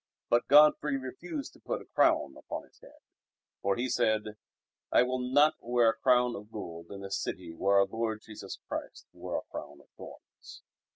But 0.29 0.47
Godfrey 0.47 0.97
refused 0.97 1.53
to 1.53 1.59
put 1.59 1.79
a 1.83 1.85
crown 1.85 2.35
upon 2.35 2.63
his 2.63 2.79
head. 2.79 3.01
For, 3.61 3.75
he 3.75 3.87
said, 3.87 4.35
"I 4.91 5.03
will 5.03 5.19
not 5.19 5.57
wear 5.59 5.89
a 5.91 5.95
crown 5.97 6.35
of 6.35 6.51
gold 6.51 6.89
in 6.91 7.01
the 7.01 7.11
city 7.11 7.51
where 7.53 7.77
Our 7.77 7.85
Lord 7.85 8.23
Jesus 8.23 8.57
Christ 8.67 9.05
wore 9.13 9.37
a 9.37 9.51
crown 9.51 9.79
of 9.79 9.89
thorns." 9.97 10.63